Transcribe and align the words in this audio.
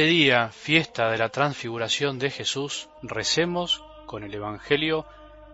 este 0.00 0.12
día, 0.12 0.48
fiesta 0.48 1.10
de 1.10 1.18
la 1.18 1.28
transfiguración 1.28 2.18
de 2.18 2.30
Jesús, 2.30 2.88
recemos 3.02 3.84
con 4.06 4.24
el 4.24 4.32
Evangelio 4.32 5.04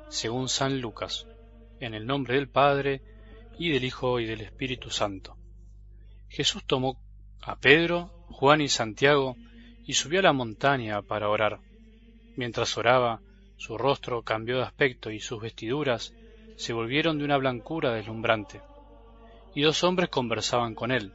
según 0.09 0.49
San 0.49 0.81
Lucas, 0.81 1.27
en 1.81 1.95
el 1.95 2.07
nombre 2.07 2.37
del 2.37 2.49
Padre, 2.49 3.03
y 3.59 3.71
del 3.71 3.83
Hijo 3.83 4.21
y 4.21 4.25
del 4.25 4.43
Espíritu 4.43 4.89
Santo. 4.89 5.37
Jesús 6.29 6.63
tomó 6.65 6.97
a 7.43 7.57
Pedro, 7.57 8.25
Juan 8.29 8.61
y 8.61 8.69
Santiago 8.69 9.35
y 9.85 9.95
subió 9.95 10.21
a 10.21 10.23
la 10.23 10.33
montaña 10.33 11.03
para 11.03 11.29
orar. 11.29 11.59
Mientras 12.37 12.79
oraba, 12.79 13.21
su 13.57 13.77
rostro 13.77 14.23
cambió 14.23 14.59
de 14.59 14.63
aspecto 14.63 15.11
y 15.11 15.19
sus 15.19 15.43
vestiduras 15.43 16.15
se 16.55 16.73
volvieron 16.73 17.19
de 17.19 17.25
una 17.25 17.37
blancura 17.37 17.93
deslumbrante. 17.93 18.61
Y 19.57 19.63
dos 19.63 19.83
hombres 19.83 20.09
conversaban 20.09 20.77
con 20.77 20.93
él. 20.93 21.13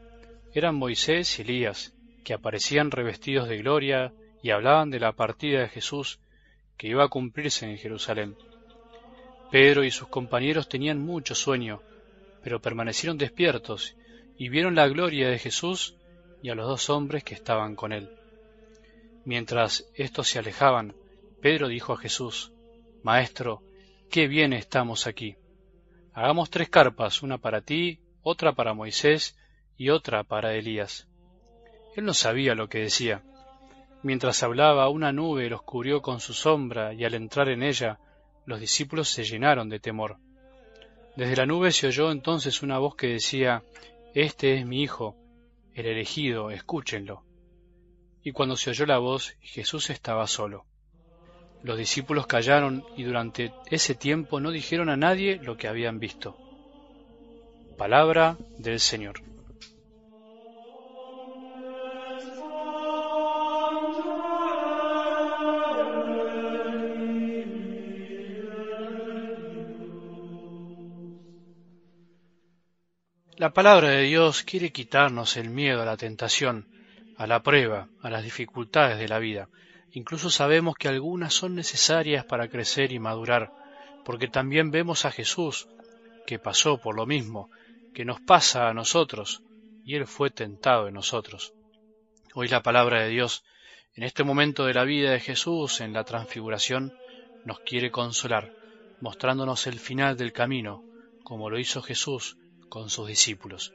Eran 0.53 0.75
Moisés 0.75 1.39
y 1.39 1.43
Elías, 1.43 1.93
que 2.23 2.33
aparecían 2.33 2.91
revestidos 2.91 3.47
de 3.47 3.57
gloria 3.57 4.13
y 4.41 4.51
hablaban 4.51 4.89
de 4.89 4.99
la 4.99 5.13
partida 5.13 5.61
de 5.61 5.69
Jesús 5.69 6.19
que 6.77 6.87
iba 6.87 7.03
a 7.03 7.09
cumplirse 7.09 7.69
en 7.69 7.77
Jerusalén. 7.77 8.35
Pedro 9.51 9.83
y 9.83 9.91
sus 9.91 10.07
compañeros 10.07 10.69
tenían 10.69 10.99
mucho 10.99 11.35
sueño, 11.35 11.81
pero 12.43 12.61
permanecieron 12.61 13.17
despiertos 13.17 13.95
y 14.37 14.49
vieron 14.49 14.75
la 14.75 14.87
gloria 14.87 15.29
de 15.29 15.37
Jesús 15.37 15.95
y 16.41 16.49
a 16.49 16.55
los 16.55 16.67
dos 16.67 16.89
hombres 16.89 17.23
que 17.23 17.35
estaban 17.35 17.75
con 17.75 17.91
él. 17.91 18.09
Mientras 19.25 19.85
éstos 19.93 20.29
se 20.29 20.39
alejaban, 20.39 20.95
Pedro 21.41 21.67
dijo 21.67 21.93
a 21.93 21.97
Jesús, 21.97 22.51
Maestro, 23.03 23.61
qué 24.09 24.27
bien 24.27 24.53
estamos 24.53 25.05
aquí. 25.05 25.35
Hagamos 26.13 26.49
tres 26.49 26.69
carpas, 26.69 27.21
una 27.21 27.37
para 27.37 27.61
ti, 27.61 27.99
otra 28.23 28.53
para 28.53 28.73
Moisés 28.73 29.37
y 29.77 29.89
otra 29.89 30.23
para 30.23 30.55
Elías. 30.55 31.07
Él 31.95 32.05
no 32.05 32.13
sabía 32.13 32.55
lo 32.55 32.69
que 32.69 32.79
decía. 32.79 33.23
Mientras 34.03 34.41
hablaba, 34.43 34.89
una 34.89 35.11
nube 35.11 35.49
los 35.49 35.61
cubrió 35.61 36.01
con 36.01 36.19
su 36.19 36.33
sombra 36.33 36.93
y 36.93 37.05
al 37.05 37.13
entrar 37.13 37.49
en 37.49 37.63
ella, 37.63 37.99
los 38.45 38.59
discípulos 38.59 39.09
se 39.09 39.23
llenaron 39.23 39.69
de 39.69 39.79
temor. 39.79 40.17
Desde 41.15 41.35
la 41.35 41.45
nube 41.45 41.71
se 41.71 41.87
oyó 41.87 42.11
entonces 42.11 42.63
una 42.63 42.79
voz 42.79 42.95
que 42.95 43.07
decía, 43.07 43.63
Este 44.13 44.55
es 44.55 44.65
mi 44.65 44.81
Hijo, 44.81 45.15
el 45.73 45.85
elegido, 45.85 46.49
escúchenlo. 46.49 47.23
Y 48.23 48.31
cuando 48.31 48.55
se 48.55 48.69
oyó 48.69 48.85
la 48.85 48.97
voz, 48.97 49.35
Jesús 49.41 49.89
estaba 49.89 50.25
solo. 50.27 50.65
Los 51.63 51.77
discípulos 51.77 52.25
callaron 52.25 52.83
y 52.97 53.03
durante 53.03 53.53
ese 53.69 53.93
tiempo 53.93 54.39
no 54.39 54.51
dijeron 54.51 54.89
a 54.89 54.97
nadie 54.97 55.37
lo 55.37 55.57
que 55.57 55.67
habían 55.67 55.99
visto. 55.99 56.37
Palabra 57.77 58.37
del 58.57 58.79
Señor. 58.79 59.30
La 73.41 73.49
palabra 73.49 73.89
de 73.89 74.03
Dios 74.03 74.43
quiere 74.43 74.71
quitarnos 74.71 75.35
el 75.35 75.49
miedo 75.49 75.81
a 75.81 75.85
la 75.85 75.97
tentación, 75.97 76.67
a 77.17 77.25
la 77.25 77.41
prueba, 77.41 77.89
a 78.03 78.11
las 78.11 78.23
dificultades 78.23 78.99
de 78.99 79.07
la 79.07 79.17
vida. 79.17 79.49
Incluso 79.93 80.29
sabemos 80.29 80.75
que 80.75 80.87
algunas 80.87 81.33
son 81.33 81.55
necesarias 81.55 82.23
para 82.23 82.49
crecer 82.49 82.91
y 82.91 82.99
madurar, 82.99 83.51
porque 84.05 84.27
también 84.27 84.69
vemos 84.69 85.05
a 85.05 85.11
Jesús, 85.11 85.67
que 86.27 86.37
pasó 86.37 86.77
por 86.77 86.95
lo 86.95 87.07
mismo, 87.07 87.49
que 87.95 88.05
nos 88.05 88.21
pasa 88.21 88.69
a 88.69 88.75
nosotros, 88.75 89.41
y 89.83 89.95
Él 89.95 90.05
fue 90.05 90.29
tentado 90.29 90.87
en 90.87 90.93
nosotros. 90.93 91.55
Hoy 92.35 92.47
la 92.47 92.61
palabra 92.61 93.01
de 93.01 93.09
Dios, 93.09 93.43
en 93.95 94.03
este 94.03 94.23
momento 94.23 94.67
de 94.67 94.75
la 94.75 94.83
vida 94.83 95.09
de 95.09 95.19
Jesús, 95.19 95.81
en 95.81 95.93
la 95.93 96.03
transfiguración, 96.03 96.93
nos 97.43 97.61
quiere 97.61 97.89
consolar, 97.89 98.53
mostrándonos 98.99 99.65
el 99.65 99.79
final 99.79 100.15
del 100.15 100.31
camino, 100.31 100.83
como 101.23 101.49
lo 101.49 101.57
hizo 101.57 101.81
Jesús 101.81 102.37
sus 102.89 103.07
discípulos. 103.07 103.73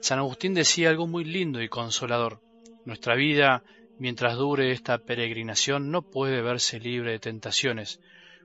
San 0.00 0.20
Agustín 0.20 0.54
decía 0.54 0.90
algo 0.90 1.06
muy 1.06 1.24
lindo 1.24 1.60
y 1.60 1.68
consolador. 1.68 2.40
Nuestra 2.84 3.16
vida, 3.16 3.64
mientras 3.98 4.36
dure 4.36 4.70
esta 4.70 4.98
peregrinación, 4.98 5.90
no 5.90 6.02
puede 6.02 6.40
verse 6.40 6.78
libre 6.78 7.12
de 7.12 7.18
tentaciones, 7.18 8.00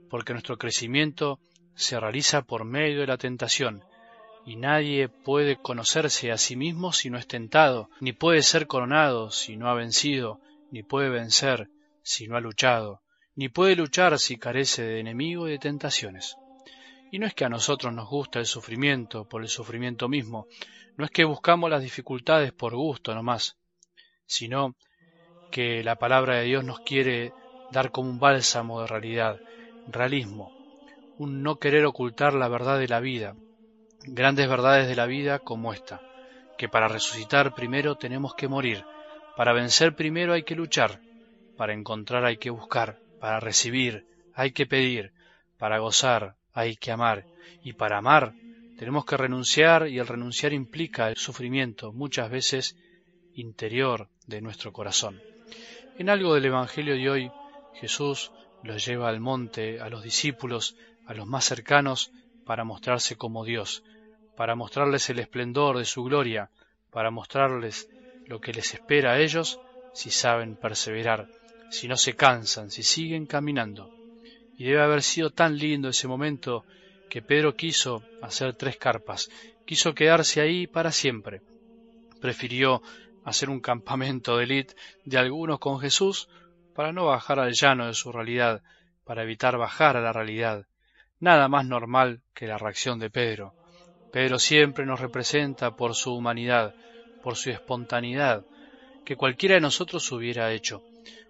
porque 0.10 0.34
nuestro 0.34 0.58
crecimiento 0.58 1.40
se 1.76 2.00
realiza 2.00 2.42
por 2.42 2.66
medio 2.66 3.02
de 3.02 3.08
la 3.08 3.18
tentación, 3.18 3.84
y 4.46 4.56
nadie 4.56 5.10
puede 5.10 5.58
conocerse 5.58 6.32
a 6.32 6.38
sí 6.38 6.56
mismo 6.56 6.92
si 6.92 7.10
no 7.10 7.18
es 7.18 7.28
tentado, 7.28 7.90
ni 8.00 8.14
puede 8.14 8.42
ser 8.42 8.68
coronado 8.68 9.32
si 9.32 9.56
no 9.56 9.70
ha 9.70 9.74
vencido, 9.74 10.40
ni 10.72 10.84
puede 10.84 11.10
vencer 11.10 11.70
si 12.02 12.28
no 12.28 12.36
ha 12.36 12.42
luchado, 12.42 13.02
ni 13.36 13.50
puede 13.50 13.76
luchar 13.76 14.20
si 14.20 14.38
carece 14.38 14.84
de 14.84 15.00
enemigo 15.00 15.48
y 15.48 15.52
de 15.52 15.60
tentaciones. 15.60 16.36
Y 17.14 17.20
no 17.20 17.28
es 17.28 17.36
que 17.36 17.46
a 17.46 17.50
nosotros 17.50 17.94
nos 17.94 18.10
gusta 18.10 18.40
el 18.40 18.48
sufrimiento 18.48 19.30
por 19.30 19.44
el 19.44 19.48
sufrimiento 19.48 20.10
mismo, 20.10 20.48
no 20.98 21.06
es 21.06 21.12
que 21.12 21.26
buscamos 21.26 21.70
las 21.70 21.84
dificultades 21.84 22.52
por 22.54 22.76
gusto 22.76 23.14
nomás, 23.14 23.56
sino 24.26 24.74
que 25.52 25.84
la 25.84 25.96
palabra 25.98 26.38
de 26.38 26.46
Dios 26.46 26.64
nos 26.64 26.80
quiere 26.80 27.32
dar 27.72 27.92
como 27.92 28.10
un 28.10 28.18
bálsamo 28.18 28.82
de 28.82 28.88
realidad, 28.88 29.40
realismo, 29.88 30.52
un 31.20 31.44
no 31.44 31.58
querer 31.58 31.86
ocultar 31.86 32.34
la 32.34 32.48
verdad 32.48 32.80
de 32.80 32.88
la 32.88 33.00
vida, 33.00 33.36
grandes 34.08 34.50
verdades 34.50 34.88
de 34.88 34.96
la 34.96 35.06
vida 35.06 35.38
como 35.38 35.72
esta, 35.72 36.02
que 36.58 36.68
para 36.68 36.88
resucitar 36.88 37.54
primero 37.54 37.96
tenemos 37.96 38.34
que 38.34 38.48
morir, 38.48 38.86
para 39.38 39.54
vencer 39.54 39.96
primero 39.96 40.34
hay 40.34 40.42
que 40.42 40.56
luchar, 40.56 41.00
para 41.58 41.74
encontrar 41.74 42.26
hay 42.26 42.38
que 42.38 42.50
buscar, 42.50 42.98
para 43.20 43.40
recibir 43.40 44.08
hay 44.34 44.52
que 44.52 44.66
pedir, 44.66 45.14
para 45.60 45.78
gozar 45.78 46.38
hay 46.54 46.76
que 46.76 46.92
amar. 46.92 47.26
Y 47.64 47.74
para 47.74 47.98
amar 47.98 48.34
tenemos 48.78 49.06
que 49.06 49.18
renunciar 49.18 49.88
y 49.88 50.00
el 50.00 50.08
renunciar 50.08 50.54
implica 50.54 51.10
el 51.10 51.18
sufrimiento, 51.18 51.92
muchas 51.92 52.30
veces 52.30 52.76
interior 53.36 54.10
de 54.28 54.42
nuestro 54.42 54.72
corazón. 54.74 55.22
En 55.98 56.10
algo 56.10 56.34
del 56.34 56.46
Evangelio 56.46 56.96
de 56.96 57.10
hoy, 57.10 57.32
Jesús 57.76 58.32
los 58.64 58.86
lleva 58.86 59.10
al 59.10 59.20
monte, 59.20 59.80
a 59.80 59.90
los 59.90 60.04
discípulos, 60.04 60.76
a 61.06 61.14
los 61.14 61.28
más 61.28 61.46
cercanos, 61.46 62.12
para 62.46 62.64
mostrarse 62.64 63.16
como 63.16 63.46
Dios, 63.46 63.84
para 64.36 64.56
mostrarles 64.56 65.10
el 65.10 65.20
esplendor 65.20 65.78
de 65.78 65.86
su 65.86 66.04
gloria, 66.04 66.50
para 66.92 67.12
mostrarles 67.12 67.90
lo 68.26 68.40
que 68.40 68.54
les 68.54 68.74
espera 68.74 69.14
a 69.14 69.20
ellos 69.20 69.60
si 69.94 70.10
saben 70.10 70.56
perseverar, 70.56 71.28
si 71.70 71.88
no 71.88 71.98
se 71.98 72.16
cansan, 72.16 72.72
si 72.72 72.84
siguen 72.84 73.26
caminando. 73.26 74.03
Y 74.58 74.66
debe 74.66 74.82
haber 74.82 75.02
sido 75.02 75.30
tan 75.30 75.58
lindo 75.58 75.90
ese 75.90 76.08
momento 76.08 76.66
que 77.10 77.22
Pedro 77.22 77.56
quiso 77.56 78.04
hacer 78.22 78.56
tres 78.56 78.78
carpas, 78.78 79.30
quiso 79.66 79.94
quedarse 79.94 80.42
ahí 80.42 80.68
para 80.68 80.92
siempre. 80.92 81.42
Prefirió 82.22 82.82
hacer 83.24 83.50
un 83.50 83.60
campamento 83.60 84.38
de 84.38 84.44
élite 84.44 84.76
de 85.06 85.18
algunos 85.18 85.60
con 85.60 85.80
Jesús 85.80 86.28
para 86.76 86.92
no 86.92 87.06
bajar 87.06 87.40
al 87.40 87.54
llano 87.54 87.88
de 87.88 87.94
su 87.94 88.12
realidad, 88.12 88.62
para 89.06 89.24
evitar 89.24 89.58
bajar 89.58 89.98
a 89.98 90.02
la 90.02 90.14
realidad. 90.14 90.66
Nada 91.20 91.48
más 91.48 91.66
normal 91.66 92.22
que 92.34 92.48
la 92.48 92.58
reacción 92.58 93.00
de 93.00 93.10
Pedro. 93.10 93.54
Pedro 94.12 94.40
siempre 94.40 94.86
nos 94.86 95.00
representa 95.00 95.76
por 95.76 95.96
su 95.96 96.14
humanidad, 96.14 96.76
por 97.24 97.36
su 97.36 97.50
espontaneidad, 97.50 98.46
que 99.06 99.16
cualquiera 99.16 99.56
de 99.56 99.62
nosotros 99.62 100.12
hubiera 100.12 100.52
hecho 100.52 100.84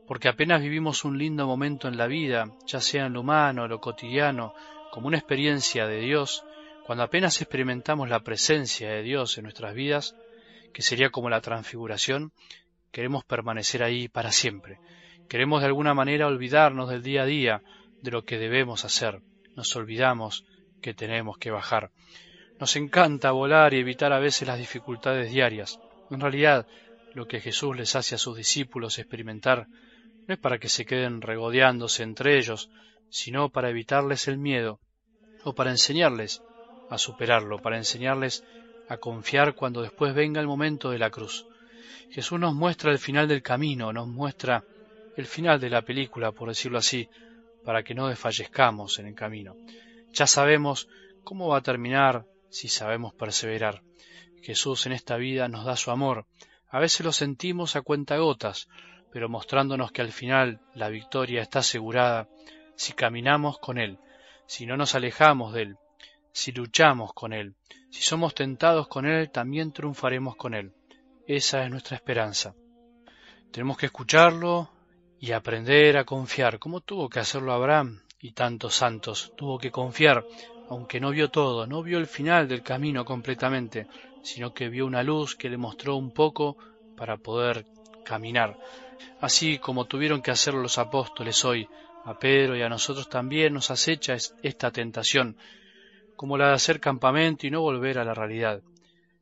porque 0.07 0.27
apenas 0.27 0.61
vivimos 0.61 1.05
un 1.05 1.17
lindo 1.17 1.47
momento 1.47 1.87
en 1.87 1.97
la 1.97 2.07
vida, 2.07 2.51
ya 2.65 2.81
sea 2.81 3.05
en 3.05 3.13
lo 3.13 3.21
humano, 3.21 3.67
lo 3.67 3.79
cotidiano, 3.79 4.53
como 4.91 5.07
una 5.07 5.17
experiencia 5.17 5.87
de 5.87 5.99
Dios, 6.01 6.43
cuando 6.85 7.03
apenas 7.03 7.41
experimentamos 7.41 8.09
la 8.09 8.19
presencia 8.19 8.89
de 8.89 9.01
Dios 9.01 9.37
en 9.37 9.43
nuestras 9.43 9.73
vidas, 9.73 10.15
que 10.73 10.81
sería 10.81 11.09
como 11.09 11.29
la 11.29 11.41
transfiguración, 11.41 12.33
queremos 12.91 13.23
permanecer 13.23 13.83
ahí 13.83 14.07
para 14.09 14.31
siempre. 14.31 14.79
Queremos 15.29 15.61
de 15.61 15.67
alguna 15.67 15.93
manera 15.93 16.27
olvidarnos 16.27 16.89
del 16.89 17.01
día 17.01 17.23
a 17.23 17.25
día, 17.25 17.61
de 18.01 18.11
lo 18.11 18.25
que 18.25 18.37
debemos 18.37 18.83
hacer. 18.83 19.21
Nos 19.55 19.75
olvidamos 19.75 20.45
que 20.81 20.93
tenemos 20.93 21.37
que 21.37 21.51
bajar. 21.51 21.91
Nos 22.59 22.75
encanta 22.75 23.31
volar 23.31 23.73
y 23.73 23.79
evitar 23.79 24.11
a 24.11 24.19
veces 24.19 24.47
las 24.47 24.59
dificultades 24.59 25.31
diarias. 25.31 25.79
En 26.11 26.19
realidad, 26.19 26.67
lo 27.13 27.27
que 27.27 27.39
Jesús 27.39 27.75
les 27.75 27.95
hace 27.95 28.15
a 28.15 28.17
sus 28.17 28.35
discípulos 28.35 28.99
experimentar 28.99 29.67
no 30.27 30.33
es 30.33 30.39
para 30.39 30.57
que 30.59 30.69
se 30.69 30.85
queden 30.85 31.21
regodeándose 31.21 32.03
entre 32.03 32.37
ellos, 32.37 32.69
sino 33.09 33.49
para 33.49 33.69
evitarles 33.69 34.27
el 34.27 34.37
miedo, 34.37 34.79
o 35.43 35.53
para 35.53 35.71
enseñarles 35.71 36.41
a 36.89 36.97
superarlo, 36.97 37.59
para 37.59 37.77
enseñarles 37.77 38.43
a 38.89 38.97
confiar 38.97 39.55
cuando 39.55 39.81
después 39.81 40.13
venga 40.13 40.39
el 40.41 40.47
momento 40.47 40.89
de 40.89 40.99
la 40.99 41.09
cruz. 41.09 41.45
Jesús 42.09 42.39
nos 42.39 42.53
muestra 42.53 42.91
el 42.91 42.99
final 42.99 43.27
del 43.27 43.41
camino, 43.41 43.91
nos 43.91 44.07
muestra 44.07 44.63
el 45.15 45.25
final 45.25 45.59
de 45.59 45.69
la 45.69 45.81
película, 45.81 46.31
por 46.31 46.49
decirlo 46.49 46.77
así, 46.77 47.09
para 47.63 47.83
que 47.83 47.93
no 47.93 48.07
desfallezcamos 48.07 48.99
en 48.99 49.07
el 49.07 49.15
camino. 49.15 49.55
Ya 50.11 50.27
sabemos 50.27 50.87
cómo 51.23 51.47
va 51.47 51.57
a 51.57 51.61
terminar 51.61 52.25
si 52.49 52.67
sabemos 52.67 53.13
perseverar. 53.13 53.81
Jesús 54.41 54.85
en 54.85 54.91
esta 54.91 55.17
vida 55.17 55.47
nos 55.47 55.65
da 55.65 55.75
su 55.75 55.89
amor. 55.89 56.25
A 56.69 56.79
veces 56.79 57.05
lo 57.05 57.11
sentimos 57.11 57.75
a 57.75 57.81
cuentagotas, 57.81 58.67
pero 59.13 59.29
mostrándonos 59.29 59.91
que 59.91 60.01
al 60.01 60.11
final 60.11 60.59
la 60.73 60.89
victoria 60.89 61.43
está 61.43 61.59
asegurada 61.59 62.27
si 62.75 62.93
caminamos 62.93 63.59
con 63.59 63.77
Él, 63.77 63.99
si 64.47 64.65
no 64.65 64.75
nos 64.75 64.95
alejamos 64.95 65.53
de 65.53 65.61
Él, 65.61 65.77
si 66.31 66.51
luchamos 66.51 67.13
con 67.13 67.31
Él, 67.31 67.53
si 67.91 68.01
somos 68.01 68.33
tentados 68.33 68.87
con 68.87 69.05
Él, 69.05 69.29
también 69.29 69.71
triunfaremos 69.71 70.35
con 70.35 70.55
Él. 70.55 70.73
Esa 71.27 71.63
es 71.63 71.69
nuestra 71.69 71.95
esperanza. 71.95 72.55
Tenemos 73.51 73.77
que 73.77 73.85
escucharlo 73.85 74.71
y 75.19 75.31
aprender 75.31 75.95
a 75.97 76.05
confiar, 76.05 76.57
como 76.57 76.81
tuvo 76.81 77.07
que 77.07 77.19
hacerlo 77.19 77.53
Abraham 77.53 78.01
y 78.19 78.31
tantos 78.31 78.73
santos. 78.73 79.31
Tuvo 79.37 79.59
que 79.59 79.69
confiar, 79.69 80.25
aunque 80.69 80.99
no 80.99 81.11
vio 81.11 81.29
todo, 81.29 81.67
no 81.67 81.83
vio 81.83 81.99
el 81.99 82.07
final 82.07 82.47
del 82.47 82.63
camino 82.63 83.05
completamente, 83.05 83.85
sino 84.23 84.55
que 84.55 84.69
vio 84.69 84.87
una 84.87 85.03
luz 85.03 85.35
que 85.35 85.51
le 85.51 85.57
mostró 85.57 85.97
un 85.97 86.11
poco 86.11 86.57
para 86.97 87.17
poder 87.17 87.67
caminar. 88.03 88.57
Así 89.19 89.57
como 89.57 89.85
tuvieron 89.85 90.21
que 90.21 90.31
hacerlo 90.31 90.61
los 90.61 90.77
apóstoles 90.77 91.43
hoy, 91.45 91.67
a 92.05 92.19
Pedro 92.19 92.55
y 92.57 92.61
a 92.61 92.69
nosotros 92.69 93.09
también 93.09 93.53
nos 93.53 93.71
acecha 93.71 94.15
esta 94.41 94.71
tentación, 94.71 95.37
como 96.15 96.37
la 96.37 96.49
de 96.49 96.53
hacer 96.53 96.79
campamento 96.79 97.47
y 97.47 97.51
no 97.51 97.61
volver 97.61 97.97
a 97.97 98.05
la 98.05 98.13
realidad, 98.13 98.61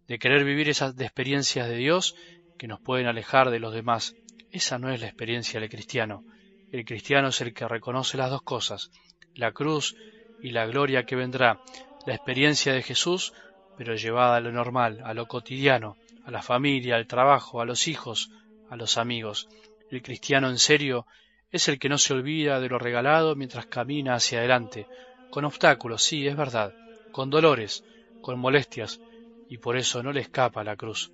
de 0.07 0.19
querer 0.19 0.43
vivir 0.43 0.69
esas 0.69 0.99
experiencias 0.99 1.67
de 1.67 1.75
Dios 1.75 2.15
que 2.57 2.67
nos 2.67 2.79
pueden 2.79 3.07
alejar 3.07 3.49
de 3.49 3.59
los 3.59 3.73
demás. 3.73 4.15
Esa 4.51 4.77
no 4.77 4.91
es 4.91 4.99
la 4.99 5.07
experiencia 5.07 5.59
del 5.59 5.69
cristiano. 5.69 6.23
El 6.71 6.85
cristiano 6.85 7.29
es 7.29 7.41
el 7.41 7.53
que 7.53 7.67
reconoce 7.67 8.17
las 8.17 8.29
dos 8.29 8.41
cosas, 8.41 8.91
la 9.35 9.51
cruz 9.51 9.95
y 10.41 10.51
la 10.51 10.65
gloria 10.65 11.05
que 11.05 11.15
vendrá, 11.15 11.59
la 12.05 12.15
experiencia 12.15 12.73
de 12.73 12.81
Jesús, 12.81 13.33
pero 13.77 13.95
llevada 13.95 14.37
a 14.37 14.41
lo 14.41 14.51
normal, 14.51 15.01
a 15.03 15.13
lo 15.13 15.27
cotidiano, 15.27 15.97
a 16.25 16.31
la 16.31 16.41
familia, 16.41 16.95
al 16.95 17.07
trabajo, 17.07 17.61
a 17.61 17.65
los 17.65 17.87
hijos, 17.87 18.31
a 18.71 18.77
los 18.77 18.97
amigos. 18.97 19.49
El 19.91 20.01
cristiano 20.01 20.49
en 20.49 20.57
serio 20.57 21.05
es 21.51 21.67
el 21.67 21.77
que 21.77 21.89
no 21.89 21.97
se 21.97 22.13
olvida 22.13 22.59
de 22.59 22.69
lo 22.69 22.79
regalado 22.79 23.35
mientras 23.35 23.65
camina 23.65 24.15
hacia 24.15 24.39
adelante, 24.39 24.87
con 25.29 25.43
obstáculos, 25.45 26.01
sí, 26.01 26.25
es 26.25 26.37
verdad, 26.37 26.73
con 27.11 27.29
dolores, 27.29 27.83
con 28.21 28.39
molestias, 28.39 29.01
y 29.49 29.57
por 29.57 29.75
eso 29.77 30.01
no 30.01 30.13
le 30.13 30.21
escapa 30.21 30.63
la 30.63 30.77
cruz, 30.77 31.11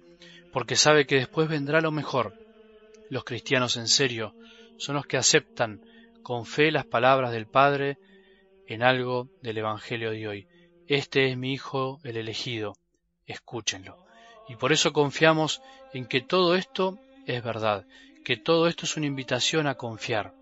porque 0.53 0.75
sabe 0.75 1.07
que 1.07 1.15
después 1.15 1.49
vendrá 1.49 1.81
lo 1.81 1.91
mejor. 1.91 2.35
Los 3.09 3.23
cristianos 3.23 3.75
en 3.75 3.87
serio 3.87 4.35
son 4.77 4.95
los 4.95 5.07
que 5.07 5.17
aceptan 5.17 5.81
con 6.21 6.45
fe 6.45 6.71
las 6.71 6.85
palabras 6.85 7.31
del 7.31 7.47
Padre 7.47 7.97
en 8.67 8.83
algo 8.83 9.29
del 9.41 9.57
Evangelio 9.57 10.11
de 10.11 10.27
hoy. 10.27 10.47
Este 10.87 11.31
es 11.31 11.37
mi 11.37 11.53
Hijo 11.53 11.99
el 12.03 12.17
elegido, 12.17 12.75
escúchenlo. 13.25 13.97
Y 14.47 14.55
por 14.55 14.71
eso 14.71 14.93
confiamos 14.93 15.61
en 15.93 16.05
que 16.05 16.21
todo 16.21 16.55
esto 16.55 16.99
es 17.27 17.43
verdad, 17.43 17.85
que 18.23 18.37
todo 18.37 18.67
esto 18.67 18.85
es 18.85 18.97
una 18.97 19.05
invitación 19.05 19.67
a 19.67 19.75
confiar. 19.75 20.33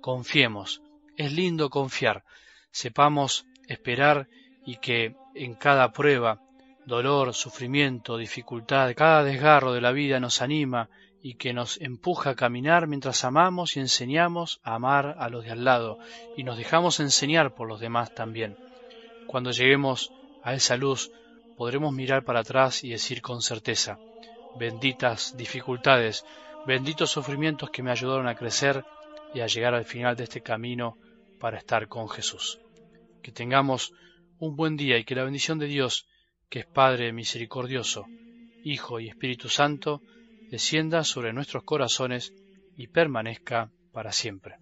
Confiemos, 0.00 0.80
es 1.16 1.32
lindo 1.32 1.68
confiar, 1.68 2.24
sepamos 2.70 3.44
esperar 3.68 4.28
y 4.64 4.76
que 4.76 5.14
en 5.34 5.54
cada 5.54 5.92
prueba, 5.92 6.40
dolor, 6.86 7.34
sufrimiento, 7.34 8.16
dificultad, 8.16 8.94
cada 8.96 9.22
desgarro 9.24 9.72
de 9.72 9.80
la 9.80 9.92
vida 9.92 10.18
nos 10.20 10.40
anima 10.40 10.88
y 11.22 11.34
que 11.34 11.52
nos 11.52 11.80
empuja 11.80 12.30
a 12.30 12.34
caminar 12.34 12.86
mientras 12.86 13.24
amamos 13.24 13.76
y 13.76 13.80
enseñamos 13.80 14.60
a 14.62 14.76
amar 14.76 15.16
a 15.18 15.28
los 15.28 15.44
de 15.44 15.50
al 15.50 15.64
lado 15.64 15.98
y 16.36 16.44
nos 16.44 16.56
dejamos 16.56 17.00
enseñar 17.00 17.54
por 17.54 17.68
los 17.68 17.80
demás 17.80 18.14
también. 18.14 18.56
Cuando 19.26 19.50
lleguemos 19.50 20.12
a 20.42 20.54
esa 20.54 20.76
luz 20.76 21.10
podremos 21.56 21.92
mirar 21.92 22.24
para 22.24 22.40
atrás 22.40 22.84
y 22.84 22.90
decir 22.90 23.20
con 23.20 23.42
certeza, 23.42 23.98
benditas 24.58 25.36
dificultades, 25.36 26.24
benditos 26.66 27.10
sufrimientos 27.10 27.70
que 27.70 27.82
me 27.82 27.90
ayudaron 27.90 28.28
a 28.28 28.34
crecer 28.34 28.84
y 29.34 29.40
a 29.40 29.46
llegar 29.46 29.74
al 29.74 29.84
final 29.84 30.16
de 30.16 30.24
este 30.24 30.40
camino 30.42 30.96
para 31.38 31.58
estar 31.58 31.88
con 31.88 32.08
Jesús. 32.08 32.58
Que 33.22 33.32
tengamos 33.32 33.92
un 34.38 34.56
buen 34.56 34.76
día 34.76 34.98
y 34.98 35.04
que 35.04 35.14
la 35.14 35.24
bendición 35.24 35.58
de 35.58 35.66
Dios, 35.66 36.06
que 36.48 36.60
es 36.60 36.66
Padre 36.66 37.12
misericordioso, 37.12 38.06
Hijo 38.64 39.00
y 39.00 39.08
Espíritu 39.08 39.48
Santo, 39.48 40.02
descienda 40.50 41.04
sobre 41.04 41.32
nuestros 41.32 41.64
corazones 41.64 42.34
y 42.76 42.88
permanezca 42.88 43.70
para 43.92 44.12
siempre. 44.12 44.56